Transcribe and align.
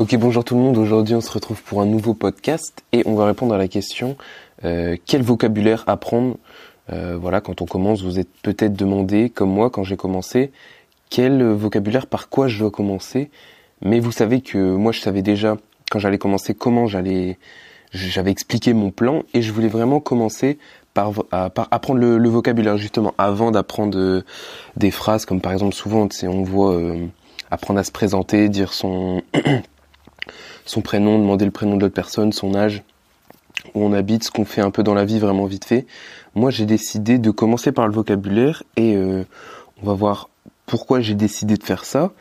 Ok, 0.00 0.16
bonjour 0.16 0.42
tout 0.42 0.56
le 0.56 0.60
monde. 0.60 0.76
Aujourd'hui, 0.76 1.14
on 1.14 1.20
se 1.20 1.30
retrouve 1.30 1.62
pour 1.62 1.80
un 1.80 1.86
nouveau 1.86 2.14
podcast 2.14 2.82
et 2.90 3.04
on 3.06 3.14
va 3.14 3.26
répondre 3.26 3.54
à 3.54 3.58
la 3.58 3.68
question 3.68 4.16
euh, 4.64 4.96
quel 5.06 5.22
vocabulaire 5.22 5.84
apprendre? 5.86 6.36
Euh, 6.92 7.16
Voilà, 7.16 7.40
quand 7.40 7.62
on 7.62 7.64
commence, 7.64 8.02
vous 8.02 8.18
êtes 8.18 8.28
peut-être 8.42 8.74
demandé, 8.74 9.30
comme 9.30 9.50
moi, 9.50 9.70
quand 9.70 9.84
j'ai 9.84 9.96
commencé, 9.96 10.50
quel 11.10 11.44
vocabulaire, 11.44 12.08
par 12.08 12.28
quoi 12.28 12.48
je 12.48 12.58
dois 12.58 12.72
commencer? 12.72 13.30
Mais 13.82 14.00
vous 14.00 14.10
savez 14.10 14.40
que 14.40 14.58
moi, 14.58 14.90
je 14.90 14.98
savais 14.98 15.22
déjà 15.22 15.58
quand 15.92 16.00
j'allais 16.00 16.18
commencer 16.18 16.54
comment 16.56 16.88
j'allais, 16.88 17.38
j'avais 17.92 18.32
expliqué 18.32 18.72
mon 18.72 18.90
plan 18.90 19.22
et 19.32 19.42
je 19.42 19.52
voulais 19.52 19.68
vraiment 19.68 20.00
commencer 20.00 20.58
par, 20.92 21.12
par 21.22 21.68
apprendre 21.70 22.00
le, 22.00 22.28
vocabulaire 22.28 22.78
justement 22.78 23.14
avant 23.16 23.52
d'apprendre 23.52 23.96
euh, 23.96 24.24
des 24.76 24.90
phrases 24.90 25.24
comme 25.24 25.40
par 25.40 25.52
exemple 25.52 25.72
souvent, 25.72 26.08
on 26.24 26.42
voit 26.42 26.82
apprendre 27.52 27.78
à 27.78 27.84
se 27.84 27.92
présenter, 27.92 28.48
dire 28.48 28.72
son 28.72 29.22
son 30.64 30.80
prénom, 30.80 31.18
demander 31.18 31.44
le 31.44 31.50
prénom 31.50 31.76
de 31.76 31.82
l'autre 31.82 31.94
personne, 31.94 32.32
son 32.32 32.54
âge, 32.54 32.82
où 33.74 33.84
on 33.84 33.92
habite, 33.92 34.24
ce 34.24 34.30
qu'on 34.30 34.44
fait 34.44 34.60
un 34.60 34.70
peu 34.70 34.82
dans 34.82 34.94
la 34.94 35.04
vie 35.04 35.18
vraiment 35.18 35.46
vite 35.46 35.64
fait. 35.64 35.86
Moi, 36.34 36.50
j'ai 36.50 36.66
décidé 36.66 37.18
de 37.18 37.30
commencer 37.30 37.72
par 37.72 37.86
le 37.86 37.94
vocabulaire 37.94 38.62
et 38.76 38.96
euh, 38.96 39.24
on 39.82 39.86
va 39.86 39.94
voir 39.94 40.28
pourquoi 40.66 41.00
j'ai 41.00 41.14
décidé 41.14 41.56
de 41.56 41.62
faire 41.62 41.84
ça 41.84 42.12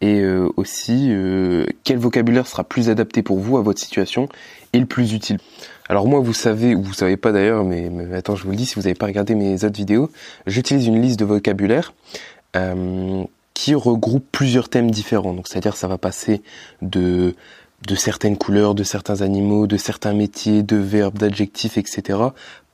et 0.00 0.20
euh, 0.20 0.48
aussi 0.56 1.08
euh, 1.10 1.64
quel 1.84 1.98
vocabulaire 1.98 2.46
sera 2.46 2.64
plus 2.64 2.90
adapté 2.90 3.22
pour 3.22 3.38
vous 3.38 3.56
à 3.56 3.62
votre 3.62 3.80
situation 3.80 4.28
et 4.72 4.80
le 4.80 4.86
plus 4.86 5.12
utile. 5.12 5.38
Alors 5.88 6.06
moi, 6.06 6.20
vous 6.20 6.32
savez, 6.32 6.74
ou 6.74 6.82
vous 6.82 6.94
savez 6.94 7.16
pas 7.16 7.32
d'ailleurs, 7.32 7.64
mais, 7.64 7.88
mais, 7.90 8.14
attends, 8.16 8.36
je 8.36 8.44
vous 8.44 8.50
le 8.50 8.56
dis, 8.56 8.66
si 8.66 8.74
vous 8.76 8.82
n'avez 8.82 8.94
pas 8.94 9.06
regardé 9.06 9.34
mes 9.34 9.64
autres 9.64 9.76
vidéos, 9.76 10.10
j'utilise 10.46 10.86
une 10.86 11.00
liste 11.00 11.18
de 11.18 11.24
vocabulaire 11.24 11.92
qui 13.54 13.74
regroupe 13.74 14.26
plusieurs 14.32 14.68
thèmes 14.68 14.90
différents. 14.90 15.34
Donc 15.34 15.48
c'est-à-dire 15.48 15.76
ça 15.76 15.88
va 15.88 15.98
passer 15.98 16.42
de 16.80 17.34
de 17.86 17.94
certaines 17.94 18.36
couleurs, 18.36 18.74
de 18.74 18.84
certains 18.84 19.22
animaux, 19.22 19.66
de 19.66 19.76
certains 19.76 20.14
métiers, 20.14 20.62
de 20.62 20.76
verbes, 20.76 21.18
d'adjectifs, 21.18 21.78
etc. 21.78 22.18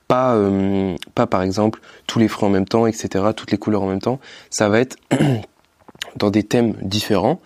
Pas, 0.07 0.35
euh, 0.35 0.95
pas 1.15 1.27
par 1.27 1.41
exemple 1.41 1.81
tous 2.07 2.19
les 2.19 2.27
fruits 2.27 2.47
en 2.47 2.51
même 2.51 2.67
temps, 2.67 2.87
etc. 2.87 3.25
Toutes 3.35 3.51
les 3.51 3.57
couleurs 3.57 3.83
en 3.83 3.87
même 3.87 4.01
temps. 4.01 4.19
Ça 4.49 4.69
va 4.69 4.79
être 4.79 4.97
dans 6.15 6.29
des 6.29 6.43
thèmes 6.43 6.73
différents 6.81 7.39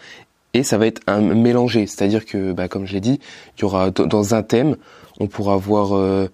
et 0.54 0.64
ça 0.64 0.78
va 0.78 0.88
être 0.88 1.02
un 1.08 1.22
mélangé. 1.22 1.88
C'est-à-dire 1.88 2.26
que, 2.26 2.52
bah, 2.52 2.68
comme 2.68 2.86
je 2.86 2.94
l'ai 2.94 3.02
dit, 3.02 3.20
il 3.58 3.62
y 3.62 3.64
aura 3.66 3.92
dans 3.92 4.36
un 4.36 4.44
thème, 4.44 4.76
on 5.20 5.28
pourra 5.28 5.54
avoir 5.54 5.96
euh, 5.96 6.30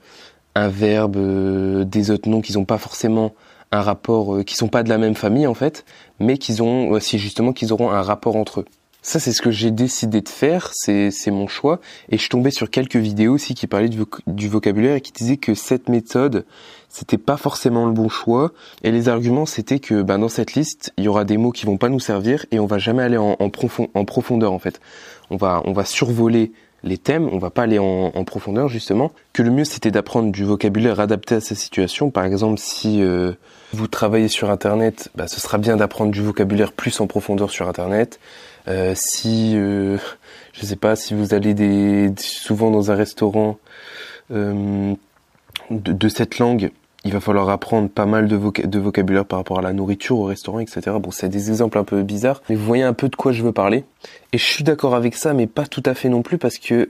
un 0.55 0.67
verbe, 0.67 1.17
euh, 1.17 1.83
des 1.85 2.11
autres 2.11 2.29
noms 2.29 2.41
qui 2.41 2.53
n'ont 2.53 2.65
pas 2.65 2.77
forcément 2.77 3.33
un 3.71 3.81
rapport, 3.81 4.43
qui 4.45 4.55
sont 4.55 4.67
pas 4.67 4.81
de 4.81 4.89
la 4.89 4.97
même 4.97 5.15
famille 5.15 5.45
en 5.45 5.53
fait, 5.53 5.85
mais 6.19 6.37
qui 6.39 6.59
ont, 6.59 6.89
aussi 6.89 7.19
justement, 7.19 7.53
qu'ils 7.53 7.71
auront 7.71 7.91
un 7.91 8.01
rapport 8.01 8.35
entre 8.35 8.61
eux. 8.61 8.65
Ça, 9.01 9.19
c'est 9.19 9.31
ce 9.31 9.41
que 9.41 9.49
j'ai 9.49 9.71
décidé 9.71 10.21
de 10.21 10.27
faire, 10.27 10.71
c'est 10.73 11.11
mon 11.27 11.47
choix. 11.47 11.79
Et 12.09 12.17
je 12.17 12.29
tombé 12.29 12.51
sur 12.51 12.69
quelques 12.69 12.97
vidéos 12.97 13.33
aussi 13.33 13.55
qui 13.55 13.65
parlaient 13.65 13.89
du, 13.89 14.47
vocabulaire 14.49 14.95
et 14.95 15.01
qui 15.01 15.13
disaient 15.13 15.37
que 15.37 15.53
cette 15.53 15.87
méthode, 15.87 16.45
c'était 16.89 17.17
pas 17.17 17.37
forcément 17.37 17.85
le 17.85 17.93
bon 17.93 18.09
choix. 18.09 18.51
Et 18.83 18.91
les 18.91 19.07
arguments, 19.07 19.45
c'était 19.45 19.79
que 19.79 20.01
ben, 20.01 20.19
dans 20.19 20.27
cette 20.27 20.53
liste, 20.53 20.91
il 20.97 21.05
y 21.05 21.07
aura 21.07 21.23
des 21.23 21.37
mots 21.37 21.51
qui 21.51 21.65
vont 21.65 21.77
pas 21.77 21.87
nous 21.87 22.01
servir 22.01 22.45
et 22.51 22.59
on 22.59 22.65
va 22.65 22.77
jamais 22.77 23.03
aller 23.03 23.17
en, 23.17 23.37
en, 23.39 23.49
profondeur 24.05 24.51
en 24.51 24.59
fait. 24.59 24.81
On 25.29 25.37
va, 25.37 25.61
on 25.63 25.71
va 25.71 25.85
survoler 25.85 26.51
les 26.83 26.97
thèmes, 26.97 27.29
on 27.31 27.37
va 27.37 27.49
pas 27.49 27.63
aller 27.63 27.79
en, 27.79 28.23
profondeur 28.25 28.67
justement. 28.67 29.11
Que 29.33 29.41
le 29.41 29.51
mieux, 29.51 29.65
c'était 29.65 29.91
d'apprendre 29.91 30.31
du 30.31 30.43
vocabulaire 30.43 30.99
adapté 30.99 31.35
à 31.35 31.41
sa 31.41 31.55
situation. 31.55 32.09
Par 32.09 32.25
exemple, 32.25 32.59
si 32.59 33.01
euh, 33.01 33.33
vous 33.73 33.87
travaillez 33.87 34.27
sur 34.27 34.49
Internet, 34.49 35.09
bah, 35.15 35.27
ce 35.27 35.39
sera 35.39 35.57
bien 35.57 35.77
d'apprendre 35.77 36.11
du 36.11 36.21
vocabulaire 36.21 36.73
plus 36.73 36.99
en 36.99 37.07
profondeur 37.07 37.49
sur 37.49 37.67
Internet. 37.67 38.19
Euh, 38.69 38.93
si 38.95 39.53
euh, 39.55 39.97
je 40.53 40.65
sais 40.65 40.75
pas 40.75 40.95
si 40.95 41.13
vous 41.13 41.33
allez 41.33 42.11
souvent 42.17 42.69
dans 42.69 42.91
un 42.91 42.95
restaurant 42.95 43.57
euh, 44.31 44.93
de, 45.71 46.09
cette 46.09 46.37
langue, 46.37 46.69
il 47.03 47.11
va 47.11 47.19
falloir 47.19 47.49
apprendre 47.49 47.89
pas 47.89 48.05
mal 48.05 48.27
de, 48.27 48.35
vocabulaire 48.35 49.25
par 49.25 49.39
rapport 49.39 49.59
à 49.59 49.61
la 49.63 49.73
nourriture 49.73 50.19
au 50.19 50.25
restaurant, 50.25 50.59
etc. 50.59 50.81
Bon, 50.99 51.09
c'est 51.09 51.29
des 51.29 51.49
exemples 51.49 51.79
un 51.79 51.83
peu 51.83 52.03
bizarres, 52.03 52.43
mais 52.49 52.55
vous 52.55 52.65
voyez 52.65 52.83
un 52.83 52.93
peu 52.93 53.09
de 53.09 53.15
quoi 53.15 53.31
je 53.31 53.41
veux 53.41 53.51
parler. 53.51 53.85
Et 54.33 54.37
je 54.37 54.45
suis 54.45 54.63
d'accord 54.63 54.93
avec 54.93 55.15
ça, 55.15 55.33
mais 55.33 55.47
pas 55.47 55.65
tout 55.65 55.83
à 55.85 55.95
fait 55.95 56.09
non 56.09 56.21
plus 56.21 56.37
parce 56.37 56.57
que 56.57 56.89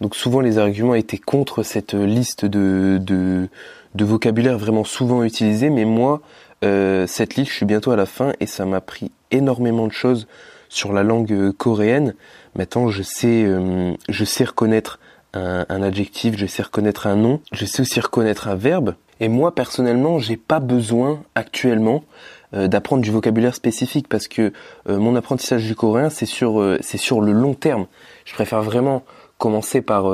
donc 0.00 0.16
souvent 0.16 0.40
les 0.40 0.58
arguments 0.58 0.96
étaient 0.96 1.18
contre 1.18 1.62
cette 1.62 1.94
liste 1.94 2.44
de, 2.44 3.48
vocabulaire 3.94 4.58
vraiment 4.58 4.84
souvent 4.84 5.22
utilisé, 5.22 5.70
mais 5.70 5.84
moi 5.84 6.20
cette 6.62 7.36
liste, 7.36 7.50
je 7.50 7.56
suis 7.56 7.66
bientôt 7.66 7.92
à 7.92 7.96
la 7.96 8.06
fin 8.06 8.32
et 8.40 8.46
ça 8.46 8.66
m'a 8.66 8.80
pris 8.80 9.10
énormément 9.32 9.86
de 9.86 9.92
choses 9.92 10.26
sur 10.68 10.92
la 10.92 11.02
langue 11.02 11.32
euh, 11.32 11.52
coréenne. 11.52 12.14
Maintenant, 12.54 12.88
je 12.88 13.02
sais, 13.02 13.44
euh, 13.44 13.92
je 14.08 14.24
sais 14.24 14.44
reconnaître 14.44 14.98
un, 15.34 15.82
adjectif, 15.82 16.36
je 16.36 16.44
sais 16.44 16.62
reconnaître 16.62 17.06
un 17.06 17.16
nom, 17.16 17.40
je 17.52 17.64
sais 17.64 17.80
aussi 17.80 17.98
reconnaître 18.00 18.48
un 18.48 18.54
verbe. 18.54 18.94
Et 19.18 19.28
moi, 19.28 19.54
personnellement, 19.54 20.18
j'ai 20.18 20.36
pas 20.36 20.60
besoin 20.60 21.22
actuellement 21.34 22.04
d'apprendre 22.52 23.00
du 23.00 23.10
vocabulaire 23.10 23.54
spécifique 23.54 24.08
parce 24.08 24.28
que 24.28 24.52
mon 24.86 25.16
apprentissage 25.16 25.64
du 25.64 25.74
coréen, 25.74 26.10
c'est 26.10 26.26
sur, 26.26 26.76
c'est 26.82 26.98
sur 26.98 27.22
le 27.22 27.32
long 27.32 27.54
terme. 27.54 27.86
Je 28.26 28.34
préfère 28.34 28.60
vraiment 28.60 29.04
commencer 29.38 29.80
par, 29.80 30.04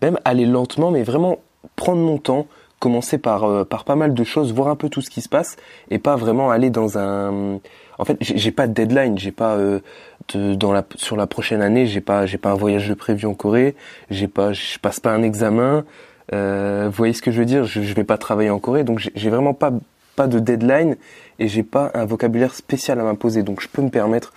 même 0.00 0.18
aller 0.24 0.46
lentement, 0.46 0.90
mais 0.90 1.02
vraiment 1.02 1.40
prendre 1.74 2.00
mon 2.00 2.16
temps, 2.16 2.46
commencer 2.78 3.18
par 3.18 3.44
euh, 3.44 3.64
par 3.64 3.84
pas 3.84 3.96
mal 3.96 4.14
de 4.14 4.24
choses, 4.24 4.52
voir 4.52 4.68
un 4.68 4.76
peu 4.76 4.88
tout 4.88 5.00
ce 5.00 5.10
qui 5.10 5.22
se 5.22 5.28
passe 5.28 5.56
et 5.90 5.98
pas 5.98 6.16
vraiment 6.16 6.50
aller 6.50 6.70
dans 6.70 6.98
un. 6.98 7.58
En 7.98 8.04
fait, 8.04 8.18
j'ai 8.20 8.50
pas 8.50 8.66
de 8.66 8.74
deadline, 8.74 9.18
j'ai 9.18 9.32
pas 9.32 9.54
euh, 9.54 9.80
de, 10.34 10.54
dans 10.54 10.72
la 10.72 10.84
sur 10.96 11.16
la 11.16 11.26
prochaine 11.26 11.62
année, 11.62 11.86
j'ai 11.86 12.00
pas 12.00 12.26
j'ai 12.26 12.38
pas 12.38 12.50
un 12.50 12.54
voyage 12.54 12.88
de 12.88 12.94
prévu 12.94 13.26
en 13.26 13.34
Corée, 13.34 13.74
j'ai 14.10 14.28
pas 14.28 14.52
je 14.52 14.78
passe 14.78 15.00
pas 15.00 15.12
un 15.12 15.22
examen. 15.22 15.84
Euh, 16.32 16.86
vous 16.86 16.96
voyez 16.96 17.12
ce 17.12 17.22
que 17.22 17.30
je 17.30 17.38
veux 17.38 17.44
dire 17.44 17.64
je, 17.64 17.82
je 17.82 17.94
vais 17.94 18.04
pas 18.04 18.18
travailler 18.18 18.50
en 18.50 18.58
Corée, 18.58 18.84
donc 18.84 18.98
j'ai 19.14 19.30
vraiment 19.30 19.54
pas 19.54 19.72
pas 20.16 20.26
de 20.26 20.38
deadline 20.38 20.96
et 21.38 21.48
j'ai 21.48 21.62
pas 21.62 21.90
un 21.94 22.04
vocabulaire 22.04 22.54
spécial 22.54 22.98
à 23.00 23.04
m'imposer, 23.04 23.42
donc 23.42 23.60
je 23.60 23.68
peux 23.68 23.82
me 23.82 23.90
permettre 23.90 24.32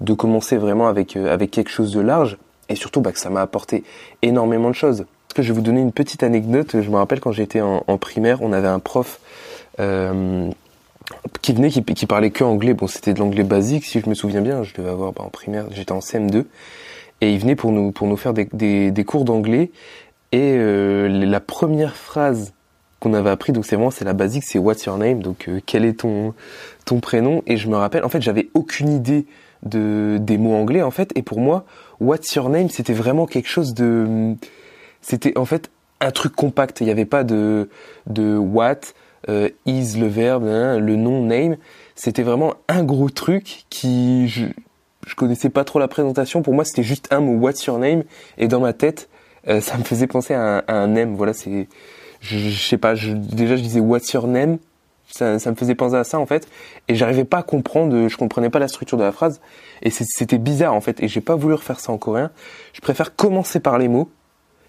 de 0.00 0.12
commencer 0.12 0.56
vraiment 0.56 0.88
avec 0.88 1.16
euh, 1.16 1.32
avec 1.32 1.50
quelque 1.50 1.70
chose 1.70 1.92
de 1.92 2.00
large 2.00 2.36
et 2.68 2.74
surtout 2.76 3.00
bah, 3.00 3.12
que 3.12 3.18
ça 3.18 3.30
m'a 3.30 3.40
apporté 3.40 3.84
énormément 4.22 4.70
de 4.70 4.74
choses 4.74 5.06
je 5.42 5.48
vais 5.48 5.54
vous 5.54 5.60
donner 5.60 5.80
une 5.80 5.92
petite 5.92 6.22
anecdote. 6.22 6.80
Je 6.80 6.90
me 6.90 6.96
rappelle 6.96 7.20
quand 7.20 7.32
j'étais 7.32 7.60
en, 7.60 7.98
primaire, 7.98 8.42
on 8.42 8.52
avait 8.52 8.68
un 8.68 8.80
prof 8.80 9.20
euh, 9.78 10.48
qui 11.42 11.52
venait, 11.52 11.70
qui, 11.70 12.06
parlait 12.06 12.30
que 12.30 12.44
anglais. 12.44 12.74
Bon, 12.74 12.86
c'était 12.86 13.14
de 13.14 13.18
l'anglais 13.18 13.44
basique, 13.44 13.84
si 13.84 14.00
je 14.00 14.08
me 14.08 14.14
souviens 14.14 14.40
bien. 14.40 14.62
Je 14.62 14.74
devais 14.74 14.90
avoir 14.90 15.12
bah, 15.12 15.22
en 15.24 15.30
primaire, 15.30 15.66
j'étais 15.70 15.92
en 15.92 16.00
CM2, 16.00 16.44
et 17.20 17.32
il 17.32 17.38
venait 17.38 17.56
pour 17.56 17.72
nous 17.72 17.92
pour 17.92 18.06
nous 18.06 18.16
faire 18.16 18.32
des 18.32 19.04
cours 19.06 19.24
d'anglais. 19.24 19.70
Et 20.32 20.54
euh, 20.56 21.08
la 21.08 21.40
première 21.40 21.96
phrase 21.96 22.52
qu'on 23.00 23.14
avait 23.14 23.30
appris, 23.30 23.52
donc 23.52 23.64
c'est 23.64 23.76
vraiment 23.76 23.90
c'est 23.90 24.04
la 24.04 24.12
basique, 24.12 24.44
c'est 24.44 24.58
What's 24.58 24.84
your 24.84 24.98
name, 24.98 25.22
donc 25.22 25.48
euh, 25.48 25.60
quel 25.64 25.84
est 25.84 26.00
ton 26.00 26.34
ton 26.84 27.00
prénom? 27.00 27.42
Et 27.46 27.56
je 27.56 27.68
me 27.68 27.76
rappelle, 27.76 28.04
en 28.04 28.08
fait, 28.08 28.22
j'avais 28.22 28.48
aucune 28.54 28.90
idée 28.90 29.26
de 29.64 30.18
des 30.20 30.38
mots 30.38 30.54
anglais 30.54 30.82
en 30.82 30.90
fait. 30.90 31.10
Et 31.16 31.22
pour 31.22 31.40
moi, 31.40 31.64
What's 32.00 32.32
your 32.34 32.48
name, 32.48 32.68
c'était 32.68 32.92
vraiment 32.92 33.26
quelque 33.26 33.48
chose 33.48 33.74
de 33.74 34.36
c'était 35.02 35.36
en 35.38 35.44
fait 35.44 35.70
un 36.00 36.10
truc 36.10 36.34
compact. 36.34 36.80
Il 36.80 36.84
n'y 36.84 36.90
avait 36.90 37.04
pas 37.04 37.24
de, 37.24 37.68
de 38.06 38.36
what, 38.36 38.80
euh, 39.28 39.48
is 39.66 39.98
le 39.98 40.06
verbe, 40.06 40.44
hein, 40.44 40.78
le 40.78 40.96
nom, 40.96 41.22
name. 41.24 41.56
C'était 41.94 42.22
vraiment 42.22 42.54
un 42.68 42.82
gros 42.84 43.10
truc 43.10 43.66
qui, 43.68 44.28
je, 44.28 44.46
je 45.06 45.14
connaissais 45.14 45.50
pas 45.50 45.64
trop 45.64 45.78
la 45.78 45.88
présentation. 45.88 46.42
Pour 46.42 46.54
moi, 46.54 46.64
c'était 46.64 46.82
juste 46.82 47.08
un 47.10 47.20
mot, 47.20 47.34
what's 47.34 47.64
your 47.64 47.78
name? 47.78 48.04
Et 48.38 48.48
dans 48.48 48.60
ma 48.60 48.72
tête, 48.72 49.08
euh, 49.48 49.60
ça 49.60 49.76
me 49.76 49.84
faisait 49.84 50.06
penser 50.06 50.34
à 50.34 50.64
un, 50.68 50.82
à 50.82 50.86
name. 50.86 51.14
Voilà, 51.14 51.32
c'est, 51.34 51.68
je, 52.20 52.38
je, 52.38 52.68
sais 52.68 52.78
pas, 52.78 52.94
je, 52.94 53.12
déjà 53.12 53.56
je 53.56 53.62
disais 53.62 53.80
what's 53.80 54.12
your 54.12 54.26
name? 54.26 54.58
Ça, 55.12 55.40
ça, 55.40 55.50
me 55.50 55.56
faisait 55.56 55.74
penser 55.74 55.96
à 55.96 56.04
ça 56.04 56.20
en 56.20 56.26
fait 56.26 56.46
et 56.86 56.94
j'arrivais 56.94 57.24
pas 57.24 57.38
à 57.38 57.42
comprendre 57.42 58.06
je 58.06 58.16
comprenais 58.16 58.48
pas 58.48 58.60
la 58.60 58.68
structure 58.68 58.96
de 58.96 59.02
la 59.02 59.10
phrase 59.10 59.40
et 59.82 59.90
c'était 59.90 60.38
bizarre 60.38 60.72
en 60.72 60.80
fait 60.80 61.02
et 61.02 61.08
j'ai 61.08 61.20
pas 61.20 61.34
voulu 61.34 61.54
refaire 61.54 61.80
ça 61.80 61.90
en 61.90 61.98
coréen 61.98 62.30
je 62.74 62.80
préfère 62.80 63.16
commencer 63.16 63.58
par 63.58 63.76
les 63.76 63.88
mots 63.88 64.08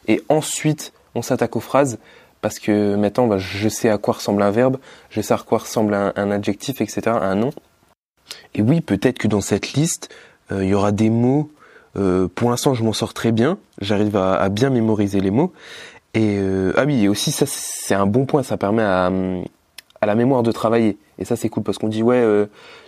et 0.08 0.24
ensuite 0.30 0.94
on 1.16 1.22
s'attaque 1.22 1.56
aux 1.56 1.62
phrases 1.62 2.00
parce 2.42 2.60
que 2.60 2.96
maintenant 2.96 3.28
bah, 3.28 3.38
je 3.38 3.70
sais 3.70 3.90
à 3.90 3.98
quoi 3.98 4.16
ressemble 4.16 4.42
un 4.42 4.52
verbe, 4.52 4.78
je 5.10 5.22
sais 5.22 5.34
à 5.34 5.38
quoi 5.38 5.60
ressemble 5.60 5.94
un, 5.94 6.32
adjectif, 6.32 6.82
etc., 6.82 7.02
un 7.08 7.36
nom. 7.36 7.52
Et 8.56 8.62
oui, 8.62 8.82
peut-être 8.82 9.18
que 9.20 9.28
dans 9.28 9.42
cette 9.42 9.74
liste, 9.74 10.10
euh, 10.52 10.64
il 10.64 10.70
y 10.70 10.74
aura 10.74 10.92
des 10.92 11.10
mots. 11.10 11.52
Euh, 11.98 12.28
pour 12.34 12.50
l'instant, 12.50 12.74
je 12.74 12.84
m'en 12.84 12.94
sors 12.94 13.14
très 13.14 13.32
bien. 13.32 13.58
J'arrive 13.80 14.16
à, 14.16 14.48
bien 14.50 14.70
mémoriser 14.70 15.22
les 15.22 15.32
mots. 15.32 15.54
Et 16.14 16.38
euh, 16.40 16.74
ah 16.76 16.84
oui, 16.86 17.04
et 17.04 17.08
aussi 17.08 17.32
ça, 17.32 17.46
c'est 17.48 17.94
un 17.94 18.06
bon 18.06 18.26
point. 18.26 18.44
Ça 18.44 18.58
permet 18.58 18.84
à, 18.84 19.12
la 20.04 20.16
mémoire 20.16 20.44
de 20.44 20.52
travailler. 20.52 20.98
Et 21.20 21.26
ça, 21.26 21.36
c'est 21.36 21.50
cool 21.50 21.64
parce 21.64 21.78
qu'on 21.78 21.90
dit 21.90 22.04
ouais, 22.04 22.24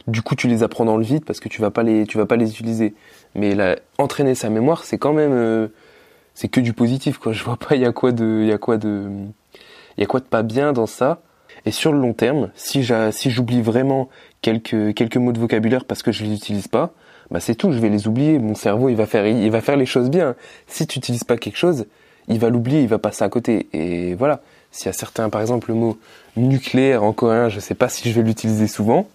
du 0.07 0.21
coup, 0.21 0.35
tu 0.35 0.47
les 0.47 0.63
apprends 0.63 0.85
dans 0.85 0.97
le 0.97 1.03
vide 1.03 1.25
parce 1.25 1.39
que 1.39 1.49
tu 1.49 1.61
vas 1.61 1.69
pas 1.69 1.83
les, 1.83 2.07
tu 2.07 2.17
vas 2.17 2.25
pas 2.25 2.37
les 2.37 2.49
utiliser. 2.49 2.95
Mais 3.35 3.53
là, 3.53 3.77
entraîner 3.97 4.35
sa 4.35 4.49
mémoire, 4.49 4.83
c'est 4.83 4.97
quand 4.97 5.13
même 5.13 5.69
c'est 6.35 6.47
que 6.47 6.59
du 6.59 6.73
positif 6.73 7.17
quoi. 7.17 7.33
Je 7.33 7.43
vois 7.43 7.57
pas 7.57 7.75
il 7.75 7.81
y 7.81 7.85
a 7.85 7.91
quoi 7.91 8.11
de 8.11 8.39
il 8.41 8.47
y 8.47 8.53
a 8.53 8.57
quoi 8.57 8.77
de 8.77 9.09
il 9.97 10.01
y 10.01 10.03
a 10.03 10.07
quoi 10.07 10.19
de 10.19 10.25
pas 10.25 10.43
bien 10.43 10.73
dans 10.73 10.87
ça. 10.87 11.21
Et 11.65 11.71
sur 11.71 11.93
le 11.93 11.99
long 11.99 12.13
terme, 12.13 12.49
si 12.55 12.85
si 13.11 13.31
j'oublie 13.31 13.61
vraiment 13.61 14.09
quelques 14.41 14.93
quelques 14.95 15.17
mots 15.17 15.31
de 15.31 15.39
vocabulaire 15.39 15.85
parce 15.85 16.03
que 16.03 16.11
je 16.11 16.23
les 16.23 16.33
utilise 16.33 16.67
pas, 16.67 16.91
bah 17.31 17.39
c'est 17.39 17.55
tout, 17.55 17.71
je 17.71 17.79
vais 17.79 17.89
les 17.89 18.07
oublier. 18.07 18.37
Mon 18.39 18.55
cerveau, 18.55 18.89
il 18.89 18.95
va 18.95 19.05
faire, 19.05 19.25
il 19.25 19.49
va 19.49 19.61
faire 19.61 19.77
les 19.77 19.85
choses 19.85 20.09
bien. 20.09 20.35
Si 20.67 20.87
tu 20.87 20.99
n'utilises 20.99 21.23
pas 21.23 21.37
quelque 21.37 21.57
chose, 21.57 21.85
il 22.27 22.39
va 22.39 22.49
l'oublier, 22.49 22.81
il 22.81 22.87
va 22.87 22.99
passer 22.99 23.23
à 23.23 23.29
côté. 23.29 23.67
Et 23.73 24.13
voilà. 24.15 24.41
S'il 24.71 24.87
y 24.87 24.89
a 24.89 24.93
certains, 24.93 25.29
par 25.29 25.41
exemple, 25.41 25.69
le 25.69 25.75
mot 25.75 25.97
nucléaire 26.35 27.03
en 27.03 27.13
coréen, 27.13 27.49
je 27.49 27.59
sais 27.59 27.75
pas 27.75 27.89
si 27.89 28.09
je 28.09 28.15
vais 28.15 28.25
l'utiliser 28.25 28.67
souvent. 28.67 29.07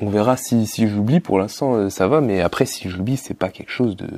On 0.00 0.08
verra 0.08 0.36
si, 0.36 0.66
si 0.66 0.88
j'oublie. 0.88 1.20
Pour 1.20 1.38
l'instant, 1.38 1.74
euh, 1.74 1.90
ça 1.90 2.08
va. 2.08 2.20
Mais 2.20 2.40
après, 2.40 2.66
si 2.66 2.88
j'oublie, 2.88 3.16
c'est 3.16 3.34
pas 3.34 3.48
quelque 3.48 3.70
chose 3.70 3.96
de, 3.96 4.08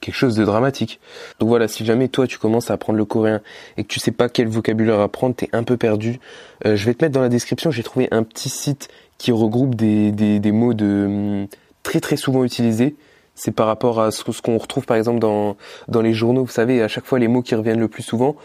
quelque 0.00 0.14
chose 0.14 0.36
de 0.36 0.44
dramatique. 0.44 1.00
Donc 1.40 1.48
voilà, 1.48 1.68
si 1.68 1.84
jamais 1.84 2.08
toi 2.08 2.26
tu 2.26 2.38
commences 2.38 2.70
à 2.70 2.74
apprendre 2.74 2.98
le 2.98 3.04
coréen 3.04 3.40
et 3.76 3.84
que 3.84 3.88
tu 3.88 4.00
sais 4.00 4.12
pas 4.12 4.28
quel 4.28 4.48
vocabulaire 4.48 5.00
apprendre, 5.00 5.34
t'es 5.34 5.48
un 5.52 5.64
peu 5.64 5.76
perdu, 5.76 6.20
euh, 6.66 6.76
je 6.76 6.84
vais 6.86 6.94
te 6.94 7.04
mettre 7.04 7.14
dans 7.14 7.20
la 7.20 7.28
description, 7.28 7.70
j'ai 7.70 7.82
trouvé 7.82 8.08
un 8.10 8.22
petit 8.22 8.48
site 8.48 8.88
qui 9.18 9.32
regroupe 9.32 9.74
des, 9.74 10.12
des, 10.12 10.38
des 10.38 10.52
mots 10.52 10.74
de 10.74 11.06
hum, 11.06 11.46
très 11.82 12.00
très 12.00 12.16
souvent 12.16 12.44
utilisés. 12.44 12.96
C'est 13.34 13.52
par 13.52 13.66
rapport 13.68 14.00
à 14.00 14.10
ce, 14.10 14.24
qu'on 14.42 14.58
retrouve 14.58 14.84
par 14.84 14.96
exemple 14.96 15.20
dans, 15.20 15.56
dans 15.86 16.00
les 16.00 16.12
journaux, 16.12 16.44
vous 16.44 16.50
savez, 16.50 16.82
à 16.82 16.88
chaque 16.88 17.04
fois 17.04 17.18
les 17.18 17.28
mots 17.28 17.42
qui 17.42 17.54
reviennent 17.54 17.80
le 17.80 17.88
plus 17.88 18.02
souvent. 18.02 18.36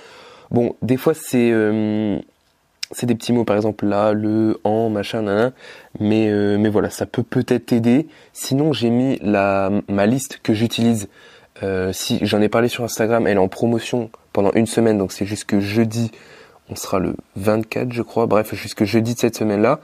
Bon, 0.52 0.76
des 0.84 0.98
fois 0.98 1.14
c'est 1.16 1.54
hum, 1.54 2.22
des 3.02 3.16
petits 3.16 3.34
mots 3.34 3.44
par 3.44 3.56
exemple 3.56 3.86
là, 3.86 4.14
le, 4.14 4.60
en, 4.64 4.90
machin, 4.90 5.24
nan, 5.24 5.52
mais 6.00 6.30
euh, 6.30 6.58
mais 6.58 6.70
voilà, 6.70 6.90
ça 6.90 7.06
peut 7.06 7.24
peut-être 7.24 7.68
t'aider. 7.68 8.08
Sinon, 8.34 8.74
j'ai 8.74 8.90
mis 8.90 9.18
la 9.22 9.72
ma 9.88 10.06
liste 10.06 10.40
que 10.44 10.54
j'utilise. 10.54 11.08
Euh, 11.64 11.94
si 11.94 12.20
j'en 12.24 12.42
ai 12.42 12.50
parlé 12.50 12.68
sur 12.68 12.84
Instagram, 12.84 13.26
elle 13.26 13.38
est 13.38 13.40
en 13.40 13.48
promotion 13.48 14.10
pendant 14.34 14.52
une 14.54 14.68
semaine, 14.68 14.98
donc 14.98 15.12
c'est 15.12 15.26
jusque 15.26 15.60
jeudi. 15.60 16.12
On 16.70 16.76
sera 16.76 17.00
le 17.00 17.16
24, 17.36 17.92
je 17.92 18.02
crois. 18.02 18.26
Bref, 18.26 18.54
jusque 18.54 18.84
jeudi 18.84 19.16
de 19.16 19.20
cette 19.20 19.36
semaine-là. 19.36 19.80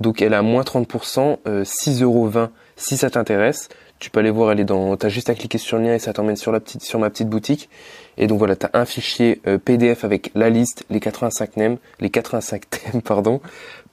Donc 0.00 0.22
elle 0.22 0.34
a 0.34 0.42
moins 0.42 0.62
30%, 0.62 1.38
euh, 1.46 1.64
6,20€ 1.64 2.48
si 2.76 2.96
ça 2.96 3.10
t'intéresse. 3.10 3.68
Tu 3.98 4.10
peux 4.10 4.20
aller 4.20 4.30
voir, 4.30 4.52
elle 4.52 4.60
est 4.60 4.64
dans, 4.64 4.96
t'as 4.96 5.08
juste 5.08 5.28
à 5.28 5.34
cliquer 5.34 5.58
sur 5.58 5.76
le 5.78 5.84
lien 5.84 5.94
et 5.94 5.98
ça 5.98 6.12
t'emmène 6.12 6.36
sur 6.36 6.56
sur 6.80 6.98
ma 6.98 7.10
petite 7.10 7.28
boutique. 7.28 7.68
Et 8.16 8.26
donc 8.26 8.38
voilà, 8.38 8.56
t'as 8.56 8.70
un 8.72 8.84
fichier 8.84 9.40
euh, 9.46 9.58
PDF 9.58 10.04
avec 10.04 10.30
la 10.34 10.50
liste, 10.50 10.84
les 10.90 11.00
85 11.00 11.52
thèmes, 11.52 11.78
les 12.00 12.10
85 12.10 12.70
thèmes, 12.70 13.02
pardon, 13.02 13.40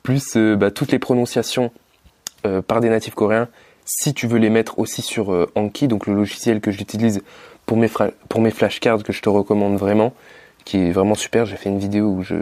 plus 0.04 0.36
euh, 0.36 0.56
bah, 0.56 0.72
toutes 0.72 0.92
les 0.92 1.00
prononciations 1.00 1.72
euh, 2.46 2.62
par 2.62 2.82
des 2.82 2.90
natifs 2.90 3.16
coréens. 3.16 3.48
Si 3.86 4.14
tu 4.14 4.28
veux 4.28 4.40
les 4.40 4.50
mettre 4.50 4.80
aussi 4.80 5.02
sur 5.02 5.48
Anki, 5.56 5.88
donc 5.88 6.08
le 6.08 6.14
logiciel 6.14 6.60
que 6.60 6.72
j'utilise 6.72 7.22
pour 7.66 7.78
mes 7.78 8.52
flashcards 8.52 9.04
que 9.04 9.14
je 9.14 9.22
te 9.22 9.30
recommande 9.30 9.78
vraiment, 9.78 10.14
qui 10.66 10.78
est 10.78 10.92
vraiment 10.92 11.16
super. 11.16 11.46
J'ai 11.46 11.56
fait 11.56 11.70
une 11.70 11.80
vidéo 11.80 12.08
où 12.08 12.24
je 12.24 12.36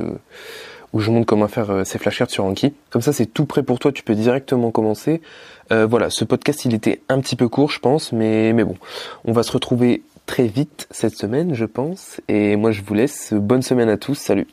où 0.94 1.02
montre 1.12 1.26
comment 1.26 1.48
faire 1.48 1.72
euh, 1.72 1.84
ces 1.84 1.98
flashcards 1.98 2.30
sur 2.30 2.46
Anki. 2.46 2.74
Comme 2.92 3.02
ça, 3.02 3.12
c'est 3.14 3.26
tout 3.26 3.46
prêt 3.46 3.64
pour 3.64 3.80
toi, 3.80 3.92
tu 3.92 4.04
peux 4.04 4.16
directement 4.16 4.72
commencer. 4.72 5.22
Euh, 5.72 5.86
voilà, 5.88 6.10
ce 6.10 6.24
podcast, 6.24 6.66
il 6.66 6.74
était 6.74 7.02
un 7.10 7.20
petit 7.20 7.36
peu 7.36 7.50
court, 7.50 7.72
je 7.72 7.80
pense, 7.80 8.12
mais 8.12 8.54
bon, 8.54 8.76
on 9.26 9.32
va 9.32 9.44
se 9.44 9.52
retrouver 9.52 10.04
très 10.26 10.46
vite 10.46 10.88
cette 10.92 11.16
semaine, 11.16 11.56
je 11.56 11.66
pense. 11.66 12.22
Et 12.28 12.56
moi, 12.56 12.72
je 12.72 12.82
vous 12.82 12.94
laisse. 12.94 13.34
Bonne 13.34 13.64
semaine 13.64 13.90
à 13.90 13.98
tous, 13.98 14.16
salut 14.16 14.48